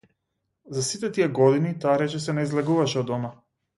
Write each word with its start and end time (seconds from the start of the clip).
За 0.77 0.83
сите 0.87 1.11
тие 1.17 1.27
години, 1.39 1.75
таа 1.85 1.99
речиси 2.05 2.35
не 2.39 2.47
излегуваше 2.49 2.99
од 3.03 3.11
дома. 3.13 3.31